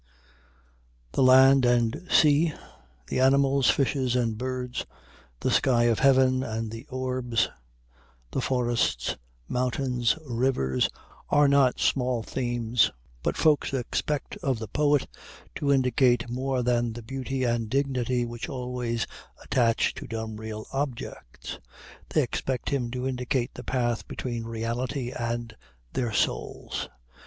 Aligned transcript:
The 1.11 1.21
land 1.21 1.63
and 1.63 2.07
sea, 2.09 2.53
the 3.05 3.19
animals, 3.19 3.69
fishes 3.69 4.15
and 4.15 4.35
birds, 4.35 4.83
the 5.41 5.51
sky 5.51 5.83
of 5.83 5.99
heaven 5.99 6.41
and 6.41 6.71
the 6.71 6.87
orbs, 6.89 7.49
the 8.31 8.41
forests, 8.41 9.15
mountains 9.47 10.15
and 10.17 10.39
rivers, 10.39 10.89
are 11.29 11.47
not 11.47 11.79
small 11.79 12.23
themes 12.23 12.89
but 13.21 13.37
folks 13.37 13.75
expect 13.75 14.37
of 14.37 14.57
the 14.57 14.67
poet 14.67 15.05
to 15.57 15.71
indicate 15.71 16.27
more 16.31 16.63
than 16.63 16.93
the 16.93 17.03
beauty 17.03 17.43
and 17.43 17.69
dignity 17.69 18.25
which 18.25 18.49
always 18.49 19.05
attach 19.43 19.93
to 19.93 20.07
dumb 20.07 20.37
real 20.37 20.65
objects 20.73 21.59
they 22.09 22.23
expect 22.23 22.69
him 22.71 22.89
to 22.89 23.07
indicate 23.07 23.53
the 23.53 23.63
path 23.63 24.07
between 24.07 24.45
reality 24.45 25.11
and 25.11 25.55
their 25.93 26.11
souls. 26.11 26.89